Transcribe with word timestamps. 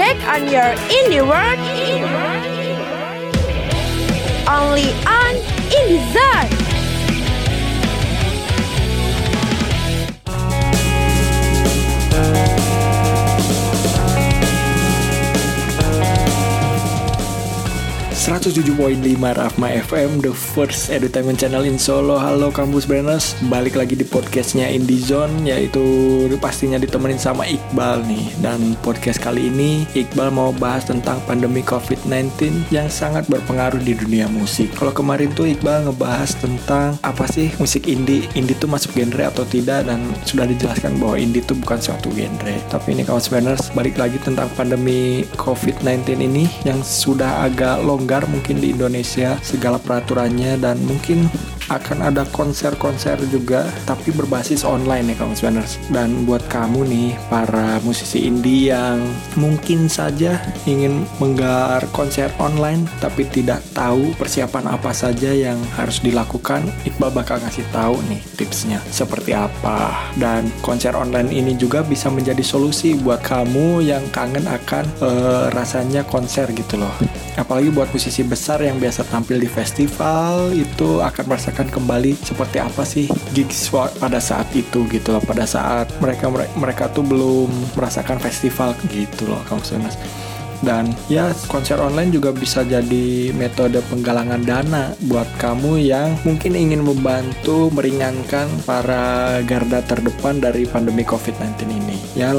back 0.00 0.40
on 0.40 0.48
your 0.48 0.70
indie 0.88 1.20
work, 1.20 1.58
only 4.48 4.88
on 5.04 5.34
IndieZone. 5.68 6.59
107.5 18.50 19.14
Rafma 19.38 19.70
FM, 19.78 20.26
the 20.26 20.34
first 20.34 20.90
entertainment 20.90 21.38
channel 21.38 21.62
in 21.62 21.78
Solo. 21.78 22.18
Halo 22.18 22.50
Kampus 22.50 22.82
Brenners 22.82 23.38
balik 23.46 23.78
lagi 23.78 23.94
di 23.94 24.02
podcastnya 24.02 24.66
Indie 24.66 24.98
Zone, 24.98 25.46
yaitu 25.46 25.78
pastinya 26.42 26.74
ditemenin 26.74 27.14
sama 27.14 27.46
Iqbal 27.46 28.02
nih. 28.10 28.26
Dan 28.42 28.74
podcast 28.82 29.22
kali 29.22 29.54
ini, 29.54 29.86
Iqbal 29.94 30.34
mau 30.34 30.50
bahas 30.50 30.82
tentang 30.82 31.22
pandemi 31.30 31.62
COVID-19 31.62 32.74
yang 32.74 32.90
sangat 32.90 33.30
berpengaruh 33.30 33.78
di 33.78 33.94
dunia 33.94 34.26
musik. 34.26 34.74
Kalau 34.74 34.90
kemarin 34.90 35.30
tuh 35.30 35.46
Iqbal 35.46 35.86
ngebahas 35.86 36.34
tentang 36.42 36.98
apa 37.06 37.30
sih 37.30 37.54
musik 37.62 37.86
indie, 37.86 38.26
indie 38.34 38.58
tuh 38.58 38.66
masuk 38.66 38.98
genre 38.98 39.30
atau 39.30 39.46
tidak, 39.46 39.86
dan 39.86 40.02
sudah 40.26 40.50
dijelaskan 40.50 40.98
bahwa 40.98 41.22
indie 41.22 41.46
tuh 41.46 41.54
bukan 41.54 41.78
suatu 41.78 42.10
genre. 42.18 42.58
Tapi 42.66 42.98
ini 42.98 43.06
Kampus 43.06 43.30
Brenners 43.30 43.70
balik 43.78 43.94
lagi 43.94 44.18
tentang 44.26 44.50
pandemi 44.58 45.22
COVID-19 45.38 46.18
ini 46.18 46.50
yang 46.66 46.82
sudah 46.82 47.46
agak 47.46 47.86
longgar 47.86 48.26
mungkin 48.40 48.56
di 48.56 48.72
Indonesia 48.72 49.36
segala 49.44 49.76
peraturannya 49.76 50.56
dan 50.56 50.80
mungkin 50.88 51.28
akan 51.70 52.10
ada 52.10 52.26
konser-konser 52.34 53.16
juga 53.30 53.64
tapi 53.86 54.10
berbasis 54.10 54.66
online 54.66 55.14
ya 55.14 55.22
kamu 55.22 55.34
Spanners 55.38 55.78
dan 55.94 56.26
buat 56.26 56.42
kamu 56.50 56.84
nih 56.90 57.10
para 57.30 57.78
musisi 57.86 58.26
indie 58.26 58.74
yang 58.74 59.00
mungkin 59.38 59.86
saja 59.86 60.42
ingin 60.66 61.06
menggelar 61.22 61.86
konser 61.94 62.28
online 62.42 62.84
tapi 62.98 63.24
tidak 63.30 63.62
tahu 63.72 64.12
persiapan 64.18 64.74
apa 64.74 64.90
saja 64.90 65.30
yang 65.30 65.56
harus 65.78 66.02
dilakukan 66.02 66.66
Iqbal 66.82 67.14
bakal 67.14 67.38
ngasih 67.40 67.64
tahu 67.70 67.96
nih 68.10 68.20
tipsnya 68.34 68.80
seperti 68.88 69.36
apa. 69.36 70.10
Dan 70.16 70.48
konser 70.64 70.96
online 70.96 71.28
ini 71.28 71.52
juga 71.54 71.84
bisa 71.84 72.08
menjadi 72.08 72.40
solusi 72.40 72.96
buat 72.96 73.20
kamu 73.20 73.84
yang 73.84 74.02
kangen 74.10 74.48
akan 74.48 74.84
uh, 75.04 75.44
rasanya 75.52 76.02
konser 76.08 76.48
gitu 76.56 76.80
loh. 76.80 76.92
Apalagi 77.36 77.68
buat 77.72 77.92
musisi 77.92 78.24
besar 78.24 78.64
yang 78.64 78.80
biasa 78.80 79.06
tampil 79.08 79.38
di 79.38 79.48
festival 79.48 80.52
itu 80.52 81.00
akan 81.00 81.24
merasakan 81.28 81.59
akan 81.60 81.68
kembali 81.76 82.16
seperti 82.16 82.56
apa 82.56 82.88
sih 82.88 83.04
gigs 83.36 83.68
pada 84.00 84.16
saat 84.16 84.48
itu 84.56 84.88
gitu 84.88 85.12
loh. 85.12 85.20
Pada 85.20 85.44
saat 85.44 85.92
mereka 86.00 86.32
mereka 86.56 86.88
tuh 86.88 87.04
belum 87.04 87.52
merasakan 87.76 88.16
festival 88.16 88.72
gitu 88.88 89.28
loh 89.28 89.44
kamu 89.44 89.60
dan 90.60 90.92
ya 91.08 91.32
konser 91.48 91.80
online 91.80 92.12
juga 92.12 92.32
bisa 92.34 92.64
jadi 92.64 93.32
metode 93.36 93.80
penggalangan 93.88 94.42
dana 94.44 94.92
buat 95.08 95.26
kamu 95.40 95.80
yang 95.80 96.16
mungkin 96.26 96.56
ingin 96.56 96.84
membantu 96.84 97.72
meringankan 97.72 98.48
para 98.68 99.38
garda 99.44 99.80
terdepan 99.84 100.42
dari 100.42 100.68
pandemi 100.68 101.06
COVID-19 101.06 101.68
ini. 101.70 101.96
Ya 102.18 102.34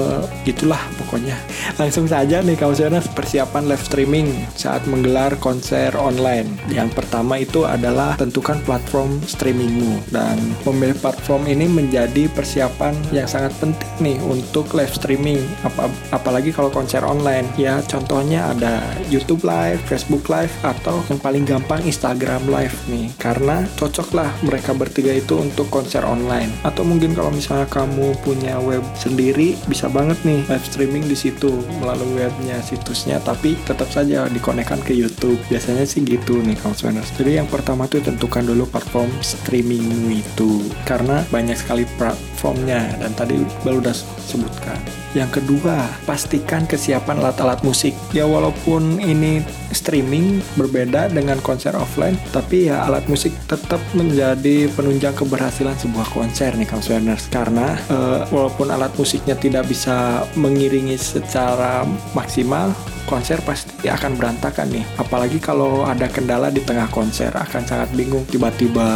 itulah 0.46 0.82
pokoknya. 1.00 1.38
Langsung 1.82 2.06
saja 2.06 2.44
nih 2.44 2.58
Jonas 2.60 3.08
persiapan 3.12 3.68
live 3.68 3.84
streaming 3.84 4.28
saat 4.54 4.84
menggelar 4.86 5.36
konser 5.42 5.94
online. 5.98 6.48
Yang 6.72 6.98
pertama 6.98 7.40
itu 7.40 7.66
adalah 7.66 8.16
tentukan 8.16 8.60
platform 8.64 9.22
streamingmu 9.26 10.12
dan 10.14 10.38
memilih 10.68 10.98
platform 11.00 11.48
ini 11.48 11.68
menjadi 11.68 12.28
persiapan 12.32 12.94
yang 13.12 13.28
sangat 13.28 13.54
penting 13.60 13.90
nih 14.02 14.18
untuk 14.24 14.72
live 14.74 14.92
streaming 14.92 15.42
apa 15.64 15.88
apalagi 16.12 16.52
kalau 16.52 16.70
konser 16.74 17.04
online. 17.04 17.48
Ya 17.56 17.80
contoh 17.86 18.11
contohnya 18.12 18.52
ada 18.52 18.84
YouTube 19.08 19.48
Live, 19.48 19.80
Facebook 19.88 20.28
Live, 20.28 20.52
atau 20.68 21.00
yang 21.08 21.16
paling 21.24 21.48
gampang 21.48 21.80
Instagram 21.88 22.44
Live 22.52 22.76
nih. 22.92 23.08
Karena 23.16 23.64
cocok 23.80 24.12
lah 24.12 24.28
mereka 24.44 24.76
bertiga 24.76 25.16
itu 25.16 25.40
untuk 25.40 25.72
konser 25.72 26.04
online. 26.04 26.52
Atau 26.68 26.84
mungkin 26.84 27.16
kalau 27.16 27.32
misalnya 27.32 27.72
kamu 27.72 28.12
punya 28.20 28.60
web 28.60 28.84
sendiri, 29.00 29.56
bisa 29.72 29.88
banget 29.88 30.20
nih 30.28 30.44
live 30.52 30.68
streaming 30.68 31.08
di 31.08 31.16
situ 31.16 31.64
melalui 31.80 32.20
webnya, 32.20 32.60
situsnya, 32.60 33.24
tapi 33.24 33.56
tetap 33.64 33.88
saja 33.88 34.28
dikonekkan 34.28 34.84
ke 34.84 34.92
YouTube. 34.92 35.40
Biasanya 35.48 35.88
sih 35.88 36.04
gitu 36.04 36.44
nih 36.44 36.60
kamu 36.60 36.76
Jadi 37.16 37.40
yang 37.40 37.48
pertama 37.48 37.88
tuh 37.88 38.04
tentukan 38.04 38.44
dulu 38.44 38.68
platform 38.68 39.08
streaming 39.24 40.12
itu. 40.12 40.68
Karena 40.84 41.24
banyak 41.32 41.56
sekali 41.56 41.88
platformnya 41.96 43.00
dan 43.00 43.16
tadi 43.16 43.40
baru 43.64 43.80
udah 43.80 43.96
sebutkan. 44.28 45.01
Yang 45.12 45.44
kedua, 45.44 45.92
pastikan 46.08 46.64
kesiapan 46.64 47.20
alat-alat 47.20 47.60
musik. 47.68 47.92
Ya 48.16 48.24
walaupun 48.24 49.04
ini 49.04 49.44
streaming 49.76 50.40
berbeda 50.56 51.12
dengan 51.12 51.36
konser 51.44 51.76
offline, 51.76 52.16
tapi 52.32 52.72
ya 52.72 52.88
alat 52.88 53.04
musik 53.12 53.36
tetap 53.52 53.84
menjadi 53.92 54.72
penunjang 54.72 55.12
keberhasilan 55.16 55.76
sebuah 55.76 56.08
konser 56.16 56.56
nih 56.56 56.68
Kang 56.68 56.80
Sweners. 56.80 57.28
Karena 57.28 57.76
uh, 57.92 58.24
walaupun 58.32 58.72
alat 58.72 58.96
musiknya 58.96 59.36
tidak 59.36 59.68
bisa 59.68 60.24
mengiringi 60.40 60.96
secara 60.96 61.84
maksimal, 62.16 62.72
konser 63.04 63.44
pasti 63.44 63.92
akan 63.92 64.16
berantakan 64.16 64.72
nih. 64.72 64.88
Apalagi 64.96 65.44
kalau 65.44 65.84
ada 65.84 66.08
kendala 66.08 66.48
di 66.48 66.64
tengah 66.64 66.88
konser 66.88 67.36
akan 67.36 67.68
sangat 67.68 67.92
bingung 68.00 68.24
tiba-tiba 68.32 68.88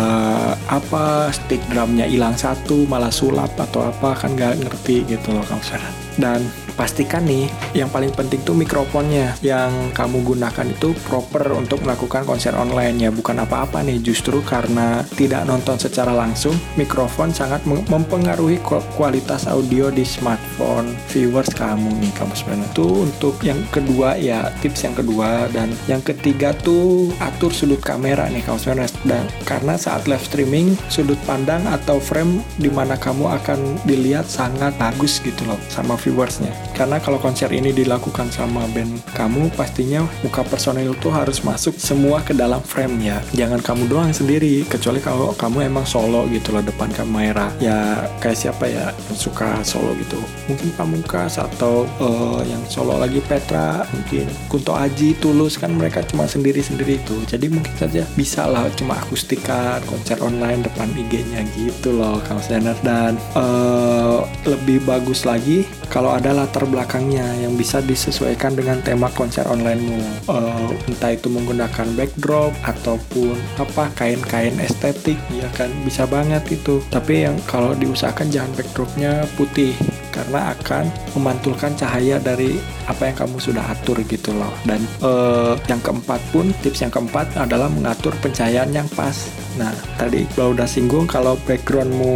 apa 0.71 1.27
stick 1.35 1.59
drumnya 1.67 2.07
hilang 2.07 2.39
satu 2.39 2.87
malah 2.87 3.11
sulap 3.11 3.51
atau 3.59 3.91
apa 3.91 4.15
kan 4.15 4.31
nggak 4.31 4.63
ngerti 4.63 5.03
gitu 5.11 5.35
loh 5.35 5.43
konser 5.51 6.04
dan 6.15 6.43
pastikan 6.75 7.23
nih 7.23 7.47
yang 7.71 7.87
paling 7.87 8.11
penting 8.11 8.43
tuh 8.43 8.55
mikrofonnya. 8.55 9.35
Yang 9.39 9.95
kamu 9.95 10.35
gunakan 10.35 10.67
itu 10.67 10.91
proper 11.07 11.55
untuk 11.55 11.81
melakukan 11.83 12.27
konser 12.27 12.53
online 12.55 12.99
ya. 12.99 13.09
Bukan 13.11 13.39
apa-apa 13.41 13.81
nih 13.81 14.03
justru 14.03 14.43
karena 14.43 15.01
tidak 15.15 15.47
nonton 15.47 15.79
secara 15.79 16.11
langsung 16.11 16.53
mikrofon 16.75 17.31
sangat 17.31 17.63
mempengaruhi 17.67 18.59
kualitas 18.95 19.47
audio 19.47 19.89
di 19.89 20.03
smartphone 20.03 20.93
viewers 21.11 21.49
kamu 21.55 21.87
nih 22.03 22.11
kamu 22.15 22.33
sebenarnya. 22.35 22.69
Tuh 22.75 23.07
untuk 23.07 23.35
yang 23.41 23.59
kedua 23.71 24.19
ya 24.19 24.51
tips 24.59 24.83
yang 24.85 24.95
kedua. 24.95 25.47
Dan 25.51 25.71
yang 25.87 26.03
ketiga 26.03 26.51
tuh 26.51 27.11
atur 27.23 27.51
sudut 27.55 27.79
kamera 27.79 28.27
nih 28.27 28.43
kamu 28.43 28.59
sebenarnya. 28.59 28.91
Dan 29.07 29.23
karena 29.47 29.79
saat 29.79 30.05
live 30.11 30.23
streaming 30.23 30.75
sudut 30.91 31.17
pandang 31.23 31.63
atau 31.71 31.97
frame 31.97 32.43
di 32.59 32.67
mana 32.67 32.99
kamu 32.99 33.31
akan 33.41 33.79
dilihat 33.87 34.27
sangat 34.27 34.75
bagus 34.75 35.23
gitu 35.23 35.47
loh. 35.47 35.59
Sama 35.71 35.95
viewersnya. 36.05 36.53
Karena 36.77 37.01
kalau 37.01 37.17
konser 37.17 37.49
ini 37.49 37.73
dilakukan 37.73 38.29
sama 38.29 38.69
band 38.69 39.01
kamu 39.17 39.49
pastinya 39.57 40.05
muka 40.21 40.45
personil 40.45 40.93
tuh 41.01 41.09
harus 41.09 41.41
masuk 41.41 41.73
semua 41.81 42.21
ke 42.21 42.37
dalam 42.37 42.61
frame 42.61 43.01
ya 43.01 43.17
jangan 43.33 43.57
kamu 43.63 43.89
doang 43.89 44.13
sendiri 44.13 44.61
kecuali 44.69 45.01
kalau 45.01 45.33
kamu 45.33 45.65
emang 45.65 45.87
solo 45.87 46.29
gitu 46.29 46.53
loh 46.53 46.61
depan 46.61 46.93
kamera. 46.93 47.49
Ya 47.57 48.05
kayak 48.21 48.37
siapa 48.37 48.69
ya 48.69 48.93
yang 48.93 49.17
suka 49.17 49.65
solo 49.65 49.97
gitu? 49.97 50.21
Mungkin 50.45 50.69
Pamungkas 50.77 51.41
atau 51.41 51.89
uh, 51.97 52.41
yang 52.45 52.61
solo 52.69 52.99
lagi 52.99 53.23
Petra 53.23 53.87
mungkin 53.95 54.27
Kunto 54.51 54.75
Aji 54.75 55.17
Tulus 55.17 55.57
kan 55.57 55.73
mereka 55.73 56.05
cuma 56.05 56.29
sendiri-sendiri 56.29 57.01
itu. 57.01 57.17
Jadi 57.25 57.49
mungkin 57.49 57.73
saja 57.79 58.03
bisa 58.13 58.45
lah 58.45 58.67
cuma 58.75 58.99
akustikan 58.99 59.79
konser 59.87 60.19
online 60.21 60.61
depan 60.67 60.91
IG-nya 60.93 61.47
gitu 61.55 61.95
loh 61.95 62.19
Kang 62.27 62.41
Stener 62.43 62.75
dan 62.83 63.15
uh, 63.33 64.25
lebih 64.43 64.83
bagus 64.83 65.23
lagi 65.23 65.63
kalau 65.95 66.11
ada 66.11 66.35
latar 66.35 66.67
belakangnya 66.67 67.23
yang 67.39 67.55
bisa 67.55 67.79
disesuaikan 67.79 68.51
dengan 68.51 68.83
tema 68.83 69.07
konser 69.15 69.47
onlinemu. 69.47 70.27
Uh, 70.27 70.75
entah 70.91 71.15
itu 71.15 71.31
menggunakan 71.31 71.87
backdrop 71.95 72.51
ataupun 72.67 73.39
apa 73.55 73.87
kain-kain 73.95 74.59
estetik, 74.59 75.15
ya 75.31 75.47
kan 75.55 75.71
bisa 75.87 76.03
banget 76.03 76.43
itu. 76.51 76.83
Tapi 76.91 77.23
yang 77.23 77.39
kalau 77.47 77.71
diusahakan 77.79 78.27
jangan 78.27 78.51
backdropnya 78.59 79.23
putih 79.39 79.71
karena 80.15 80.55
akan 80.55 80.87
memantulkan 81.19 81.75
cahaya 81.75 82.15
dari 82.23 82.55
apa 82.87 83.11
yang 83.11 83.17
kamu 83.27 83.37
sudah 83.43 83.63
atur 83.67 83.99
gitu 84.07 84.31
loh. 84.31 84.53
Dan 84.63 84.79
uh, 85.03 85.59
yang 85.67 85.83
keempat 85.83 86.23
pun 86.31 86.55
tips 86.63 86.87
yang 86.87 86.93
keempat 86.93 87.27
adalah 87.35 87.67
mengatur 87.67 88.15
pencahayaan 88.23 88.71
yang 88.71 88.87
pas. 88.95 89.27
Nah 89.59 89.75
tadi 89.99 90.23
kalau 90.35 90.55
udah 90.55 90.67
singgung 90.67 91.07
kalau 91.07 91.35
backgroundmu 91.43 92.15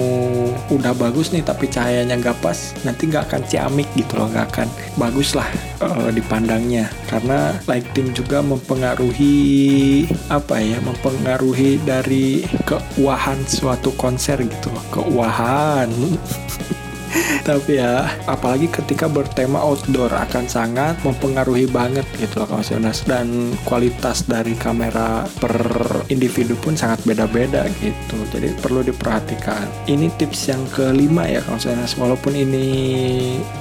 udah 0.72 0.96
bagus 0.96 1.32
nih 1.36 1.44
tapi 1.44 1.68
cahayanya 1.68 2.16
nggak 2.20 2.40
pas, 2.40 2.72
nanti 2.88 3.12
nggak 3.12 3.28
akan 3.28 3.42
ciamik 3.48 3.88
gitu 3.96 4.16
loh, 4.16 4.32
nggak 4.32 4.48
akan 4.56 4.68
bagus 4.96 5.36
lah 5.36 5.48
uh, 5.84 6.08
dipandangnya. 6.12 6.88
Karena 7.12 7.56
lighting 7.68 8.16
juga 8.16 8.40
mempengaruhi 8.40 9.36
apa 10.32 10.62
ya, 10.62 10.78
mempengaruhi 10.84 11.82
dari 11.84 12.46
keuahan 12.64 13.44
suatu 13.48 13.92
konser 14.00 14.40
gitu 14.44 14.72
loh, 14.72 14.86
keuahan. 14.94 15.90
tapi 17.48 17.82
ya 17.82 18.08
apalagi 18.30 18.70
ketika 18.70 19.10
bertema 19.10 19.60
outdoor 19.62 20.12
akan 20.12 20.46
sangat 20.46 21.00
mempengaruhi 21.02 21.66
banget 21.70 22.06
gitu 22.22 22.44
loh 22.44 22.48
kawasionas 22.50 23.06
dan 23.08 23.54
kualitas 23.66 24.26
dari 24.28 24.54
kamera 24.54 25.26
per 25.40 25.56
individu 26.12 26.58
pun 26.60 26.76
sangat 26.76 27.02
beda-beda 27.06 27.66
gitu. 27.80 28.18
Jadi 28.34 28.54
perlu 28.60 28.86
diperhatikan. 28.86 29.66
Ini 29.90 30.12
tips 30.18 30.52
yang 30.52 30.64
kelima 30.74 31.26
ya 31.26 31.42
kawasionas 31.46 31.96
walaupun 31.98 32.36
ini 32.36 32.68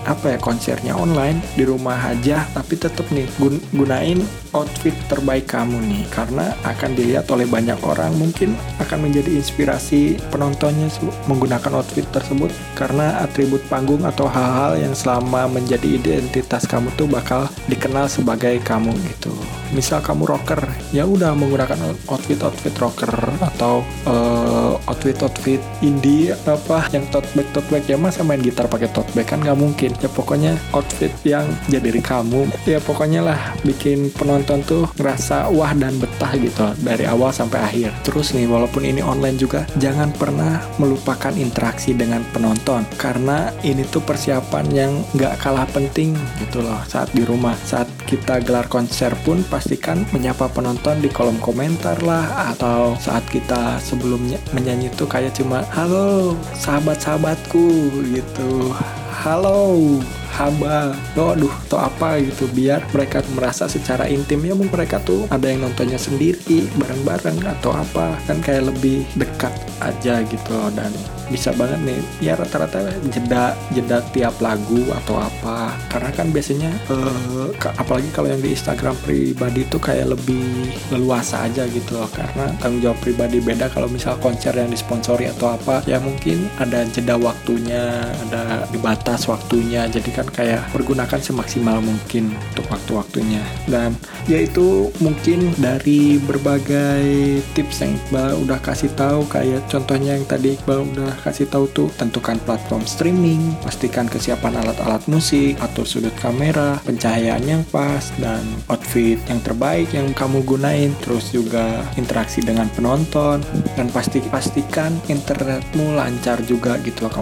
apa 0.04 0.36
ya 0.36 0.38
konsernya 0.40 0.96
online 0.96 1.40
di 1.54 1.64
rumah 1.64 1.96
aja 2.10 2.44
tapi 2.52 2.76
tetap 2.76 3.08
nih 3.12 3.28
gun 3.38 3.60
gunain 3.74 4.20
outfit 4.52 4.94
terbaik 5.08 5.48
kamu 5.48 5.78
nih. 5.88 6.04
Karena 6.12 6.52
akan 6.64 6.90
dilihat 6.96 7.28
oleh 7.32 7.46
banyak 7.48 7.78
orang 7.84 8.12
mungkin 8.16 8.56
akan 8.82 9.08
menjadi 9.08 9.32
inspirasi 9.36 10.18
penontonnya 10.32 10.88
menggunakan 11.30 11.78
outfit 11.78 12.04
tersebut. 12.10 12.50
Karena 12.74 13.20
atribut 13.38 13.62
panggung 13.70 14.02
atau 14.02 14.26
hal-hal 14.26 14.82
yang 14.82 14.90
selama 14.98 15.46
menjadi 15.46 15.94
identitas 15.94 16.66
kamu 16.66 16.90
tuh 16.98 17.06
bakal 17.06 17.46
dikenal 17.70 18.10
sebagai 18.10 18.58
kamu 18.66 18.90
gitu 19.06 19.30
misal 19.74 19.98
kamu 19.98 20.24
rocker. 20.28 20.60
Ya 20.94 21.04
udah 21.04 21.34
menggunakan 21.34 21.96
outfit 22.08 22.38
outfit 22.40 22.74
rocker 22.78 23.10
atau 23.42 23.82
uh, 24.06 24.78
outfit 24.86 25.18
outfit 25.24 25.60
indie 25.82 26.32
apa 26.46 26.86
yang 26.94 27.04
tote 27.10 27.28
bag 27.34 27.48
tote 27.50 27.68
bag. 27.72 27.84
Ya 27.88 27.98
masa 27.98 28.22
main 28.22 28.40
gitar 28.40 28.70
pakai 28.70 28.90
tote 28.92 29.10
bag? 29.12 29.26
Kan 29.26 29.42
nggak 29.42 29.58
mungkin. 29.58 29.90
Ya 29.98 30.08
pokoknya 30.12 30.54
outfit 30.76 31.10
yang 31.26 31.48
jadi 31.66 31.88
diri 31.88 32.04
kamu. 32.04 32.52
Ya 32.68 32.78
pokoknya 32.84 33.24
lah 33.24 33.40
bikin 33.64 34.12
penonton 34.12 34.60
tuh 34.68 34.84
ngerasa 35.00 35.48
wah 35.48 35.72
dan 35.72 35.96
betah 35.96 36.36
gitu 36.36 36.76
dari 36.84 37.08
awal 37.08 37.32
sampai 37.32 37.64
akhir. 37.64 37.90
Terus 38.04 38.36
nih 38.36 38.44
walaupun 38.44 38.84
ini 38.84 39.00
online 39.00 39.40
juga 39.40 39.64
jangan 39.80 40.12
pernah 40.12 40.60
melupakan 40.76 41.32
interaksi 41.32 41.96
dengan 41.96 42.20
penonton. 42.36 42.84
Karena 43.00 43.48
ini 43.64 43.88
tuh 43.88 44.04
persiapan 44.04 44.66
yang 44.68 44.92
nggak 45.16 45.40
kalah 45.40 45.64
penting 45.72 46.12
gitu 46.44 46.60
loh 46.60 46.78
saat 46.84 47.08
di 47.16 47.24
rumah 47.24 47.56
saat 47.64 47.88
kita 48.08 48.40
gelar 48.40 48.64
konser 48.72 49.12
pun 49.20 49.44
pastikan 49.52 50.08
menyapa 50.16 50.48
penonton 50.48 51.04
di 51.04 51.12
kolom 51.12 51.36
komentar 51.44 52.00
lah 52.00 52.56
atau 52.56 52.96
saat 52.96 53.20
kita 53.28 53.76
sebelumnya 53.84 54.40
menyanyi 54.56 54.88
tuh 54.96 55.04
kayak 55.04 55.36
cuma 55.36 55.60
halo 55.76 56.32
sahabat-sahabatku 56.56 57.92
gitu. 58.16 58.72
Halo 59.12 60.00
hamba 60.36 60.92
lo 61.16 61.32
aduh 61.34 61.54
atau 61.68 61.78
apa 61.80 62.20
gitu. 62.20 62.48
Biar 62.52 62.84
mereka 62.92 63.22
merasa 63.32 63.68
secara 63.70 64.08
intim 64.08 64.42
ya 64.44 64.54
mereka 64.56 65.00
tuh 65.04 65.28
ada 65.32 65.48
yang 65.48 65.64
nontonnya 65.64 66.00
sendiri 66.00 66.68
bareng-bareng 66.76 67.44
atau 67.58 67.72
apa 67.72 68.16
kan 68.26 68.38
kayak 68.42 68.68
lebih 68.72 69.04
dekat 69.16 69.52
aja 69.78 70.22
gitu. 70.26 70.56
Dan 70.74 70.90
bisa 71.28 71.52
banget 71.52 71.76
nih 71.84 72.00
ya 72.24 72.32
rata-rata 72.40 72.88
jeda 73.12 73.52
jeda 73.76 74.00
tiap 74.16 74.34
lagu 74.40 74.80
atau 75.04 75.20
apa. 75.20 75.76
Karena 75.92 76.10
kan 76.12 76.32
biasanya 76.32 76.72
uh, 76.88 77.52
apalagi 77.76 78.08
kalau 78.16 78.32
yang 78.32 78.40
di 78.40 78.56
Instagram 78.56 78.96
pribadi 79.04 79.68
tuh 79.68 79.80
kayak 79.80 80.16
lebih 80.16 80.72
leluasa 80.88 81.44
aja 81.44 81.68
gitu 81.68 82.00
loh. 82.00 82.08
Karena 82.10 82.48
tanggung 82.58 82.80
jawab 82.80 82.98
pribadi 83.04 83.38
beda 83.44 83.68
kalau 83.68 83.86
misal 83.92 84.16
konser 84.18 84.56
yang 84.56 84.72
disponsori 84.72 85.28
atau 85.28 85.54
apa. 85.54 85.84
Ya 85.84 86.00
mungkin 86.00 86.48
ada 86.56 86.84
jeda 86.88 87.20
waktunya 87.20 88.08
ada 88.28 88.64
dibatas 88.72 89.28
waktunya. 89.28 89.84
Jadi 89.88 90.10
kan 90.18 90.26
kayak 90.34 90.62
pergunakan 90.74 91.20
semaksimal 91.22 91.78
mungkin 91.78 92.34
untuk 92.50 92.66
waktu-waktunya. 92.66 93.42
Dan 93.70 93.94
yaitu 94.26 94.90
mungkin 94.98 95.54
dari 95.62 96.18
berbagai 96.18 97.38
tips 97.54 97.86
yang 97.86 97.94
Iqbal 97.94 98.34
udah 98.42 98.58
kasih 98.60 98.90
tahu 98.98 99.24
kayak 99.30 99.62
contohnya 99.70 100.18
yang 100.18 100.26
tadi 100.26 100.58
Iqbal 100.58 100.82
udah 100.94 101.12
kasih 101.22 101.46
tahu 101.46 101.70
tuh 101.70 101.88
tentukan 101.94 102.36
platform 102.42 102.82
streaming, 102.88 103.54
pastikan 103.62 104.10
kesiapan 104.10 104.58
alat-alat 104.58 105.04
musik, 105.06 105.54
atur 105.62 105.86
sudut 105.86 106.14
kamera, 106.18 106.80
pencahayaan 106.82 107.44
yang 107.46 107.62
pas, 107.70 108.10
dan 108.18 108.42
outfit 108.66 109.20
yang 109.30 109.40
terbaik 109.44 109.86
yang 109.94 110.10
kamu 110.16 110.42
gunain, 110.42 110.90
terus 111.04 111.30
juga 111.30 111.84
interaksi 111.94 112.42
dengan 112.42 112.66
penonton, 112.74 113.44
dan 113.76 113.86
pasti 113.92 114.18
pastikan 114.28 114.94
internetmu 115.06 115.94
lancar 115.94 116.40
juga 116.44 116.80
gitu 116.82 117.06
loh 117.06 117.12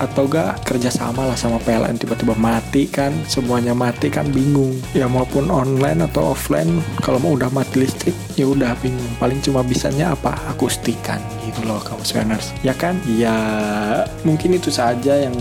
atau 0.00 0.24
gak 0.26 0.66
kerjasama 0.66 1.22
lah 1.28 1.38
sama 1.38 1.62
PLN 1.62 2.00
tiba-tiba 2.00 2.25
mati 2.34 2.90
kan 2.90 3.14
semuanya 3.30 3.76
mati 3.76 4.10
kan 4.10 4.26
bingung. 4.34 4.74
Ya 4.96 5.06
maupun 5.06 5.46
online 5.46 6.02
atau 6.10 6.34
offline 6.34 6.82
kalau 6.98 7.22
mau 7.22 7.38
udah 7.38 7.52
mati 7.54 7.86
listrik 7.86 8.16
ya 8.34 8.50
udah 8.50 8.74
bingung. 8.82 9.12
Paling 9.22 9.38
cuma 9.44 9.62
bisanya 9.62 10.18
apa? 10.18 10.34
Akustikan 10.50 11.22
gitu 11.56 11.72
loh 11.72 11.80
kamu 11.80 12.04
ya 12.60 12.74
kan 12.76 13.00
ya 13.08 13.36
mungkin 14.28 14.60
itu 14.60 14.68
saja 14.68 15.24
yang 15.24 15.36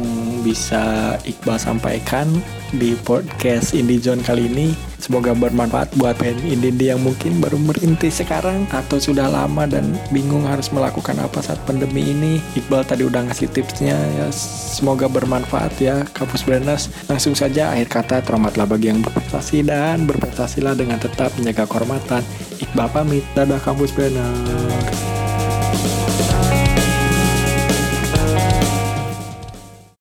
bisa 0.45 1.17
Iqbal 1.27 1.59
sampaikan 1.59 2.29
di 2.71 2.93
podcast 3.01 3.73
Indie 3.73 3.97
Zone 3.97 4.21
kali 4.21 4.45
ini. 4.45 4.77
Semoga 5.01 5.37
bermanfaat 5.37 5.93
buat 6.01 6.17
band 6.17 6.41
indie 6.45 6.89
yang 6.89 7.01
mungkin 7.01 7.37
baru 7.37 7.61
merintis 7.61 8.25
sekarang 8.25 8.65
atau 8.73 8.97
sudah 8.97 9.29
lama 9.29 9.69
dan 9.69 9.93
bingung 10.09 10.45
harus 10.49 10.73
melakukan 10.73 11.17
apa 11.21 11.41
saat 11.41 11.61
pandemi 11.65 12.09
ini. 12.09 12.41
Iqbal 12.57 12.85
tadi 12.85 13.05
udah 13.05 13.25
ngasih 13.29 13.49
tipsnya 13.53 13.93
ya 13.93 14.27
semoga 14.33 15.09
bermanfaat 15.09 15.73
ya 15.81 16.05
Kampus 16.13 16.45
Branders. 16.45 16.89
Langsung 17.09 17.33
saja 17.33 17.73
akhir 17.73 17.89
kata 17.89 18.15
terhormatlah 18.25 18.65
bagi 18.65 18.93
yang 18.93 19.01
berprestasi 19.01 19.65
dan 19.65 20.05
berprestasilah 20.05 20.77
dengan 20.77 21.01
tetap 21.01 21.33
menjaga 21.37 21.65
kehormatan. 21.69 22.21
Iqbal 22.61 22.89
pamit, 22.89 23.25
dadah 23.33 23.61
Kampus 23.61 23.93
Branders. 23.93 25.14